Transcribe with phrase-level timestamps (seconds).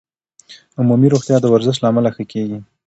[0.79, 2.59] عمومي روغتیا د ورزش له امله ښه کېږي.